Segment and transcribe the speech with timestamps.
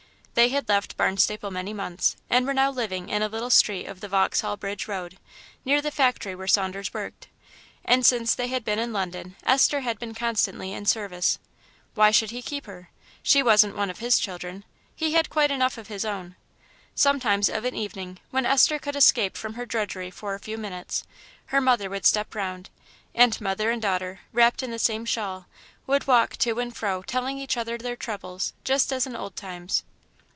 [0.33, 3.99] They had left Barnstaple many months, and were now living in a little street off
[3.99, 5.19] the Vauxhall Bridge Road,
[5.63, 7.27] near the factory where Saunders worked;
[7.85, 11.37] and since they had been in London Esther had been constantly in service.
[11.93, 12.89] Why should he keep her?
[13.21, 14.63] She wasn't one of his children,
[14.95, 16.35] he had quite enough of his own.
[16.95, 21.03] Sometimes of an evening, when Esther could escape from her drudgery for a few minutes,
[21.47, 22.71] her mother would step round,
[23.13, 25.45] and mother and daughter, wrapped in the same shawl,
[25.85, 29.83] would walk to and fro telling each other their troubles, just as in old times.